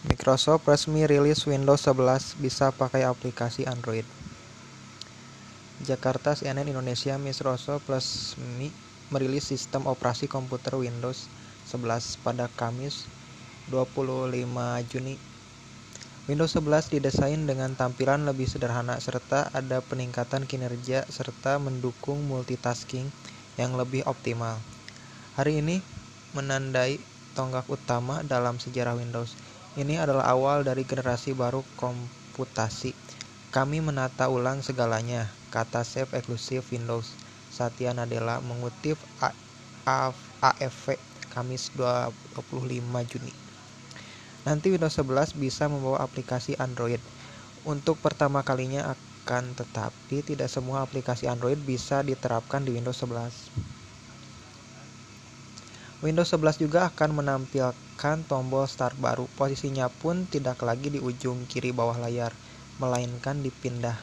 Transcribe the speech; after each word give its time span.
Microsoft 0.00 0.64
resmi 0.64 1.04
rilis 1.04 1.44
Windows 1.44 1.84
11 1.84 2.40
bisa 2.40 2.72
pakai 2.72 3.04
aplikasi 3.04 3.68
Android. 3.68 4.08
Jakarta 5.84 6.32
CNN 6.32 6.72
Indonesia 6.72 7.20
Microsoft 7.20 7.84
resmi 7.84 8.72
merilis 9.12 9.52
sistem 9.52 9.84
operasi 9.84 10.24
komputer 10.24 10.72
Windows 10.80 11.28
11 11.68 12.16
pada 12.24 12.48
Kamis 12.48 13.12
25 13.68 14.48
Juni. 14.88 15.20
Windows 16.32 16.56
11 16.56 16.96
didesain 16.96 17.44
dengan 17.44 17.76
tampilan 17.76 18.24
lebih 18.24 18.48
sederhana 18.48 18.96
serta 19.04 19.52
ada 19.52 19.84
peningkatan 19.84 20.48
kinerja 20.48 21.04
serta 21.12 21.60
mendukung 21.60 22.24
multitasking 22.24 23.12
yang 23.60 23.76
lebih 23.76 24.00
optimal. 24.08 24.64
Hari 25.36 25.60
ini 25.60 25.84
menandai 26.32 27.04
tonggak 27.36 27.68
utama 27.68 28.24
dalam 28.24 28.56
sejarah 28.56 28.96
Windows 28.96 29.36
ini 29.78 30.02
adalah 30.02 30.26
awal 30.26 30.66
dari 30.66 30.82
generasi 30.82 31.30
baru 31.30 31.62
komputasi. 31.78 32.90
Kami 33.54 33.78
menata 33.82 34.26
ulang 34.30 34.62
segalanya, 34.62 35.30
kata 35.50 35.86
Chef 35.86 36.10
eksklusif 36.14 36.70
Windows 36.74 37.14
Satya 37.50 37.90
Nadella 37.94 38.38
mengutip 38.42 38.98
AFP 39.86 40.98
Kamis 41.30 41.70
25 41.74 43.10
Juni. 43.10 43.34
Nanti 44.46 44.70
Windows 44.74 44.98
11 44.98 45.34
bisa 45.38 45.66
membawa 45.66 46.02
aplikasi 46.02 46.54
Android. 46.58 47.02
Untuk 47.66 47.98
pertama 47.98 48.42
kalinya 48.42 48.94
akan 48.94 49.54
tetapi 49.54 50.26
tidak 50.26 50.48
semua 50.50 50.82
aplikasi 50.82 51.30
Android 51.30 51.58
bisa 51.62 52.02
diterapkan 52.02 52.66
di 52.66 52.74
Windows 52.74 52.98
11. 53.02 53.69
Windows 56.00 56.32
11 56.32 56.64
juga 56.64 56.88
akan 56.88 57.20
menampilkan 57.20 58.16
tombol 58.24 58.64
start 58.64 58.96
baru. 58.96 59.28
Posisinya 59.36 59.92
pun 59.92 60.24
tidak 60.24 60.64
lagi 60.64 60.88
di 60.88 60.96
ujung 60.96 61.44
kiri 61.44 61.76
bawah 61.76 62.00
layar, 62.00 62.40
melainkan 62.80 63.44
dipindah 63.44 64.00